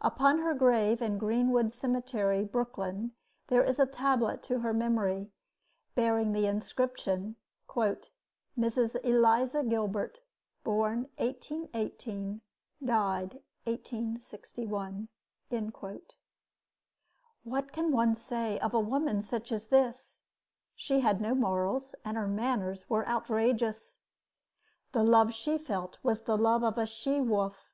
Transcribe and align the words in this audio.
Upon 0.00 0.40
her 0.40 0.52
grave 0.52 1.00
in 1.00 1.16
Greenwood 1.16 1.72
Cemetery, 1.72 2.42
Brooklyn, 2.44 3.12
there 3.46 3.62
is 3.62 3.78
a 3.78 3.86
tablet 3.86 4.42
to 4.42 4.58
her 4.58 4.72
memory, 4.74 5.30
bearing 5.94 6.32
the 6.32 6.46
inscription: 6.48 7.36
"Mrs. 8.58 8.96
Eliza 9.04 9.62
Gilbert, 9.62 10.18
born 10.64 11.08
1818, 11.18 12.40
died 12.84 13.34
1861." 13.62 15.06
What 17.44 17.72
can 17.72 17.92
one 17.92 18.16
say 18.16 18.58
of 18.58 18.74
a 18.74 18.80
woman 18.80 19.22
such 19.22 19.52
as 19.52 19.66
this? 19.68 20.20
She 20.74 20.98
had 20.98 21.20
no 21.20 21.32
morals, 21.32 21.94
and 22.04 22.16
her 22.16 22.26
manners 22.26 22.90
were 22.90 23.06
outrageous. 23.06 23.96
The 24.90 25.04
love 25.04 25.32
she 25.32 25.56
felt 25.56 25.98
was 26.02 26.22
the 26.22 26.36
love 26.36 26.64
of 26.64 26.76
a 26.76 26.86
she 26.88 27.20
wolf. 27.20 27.70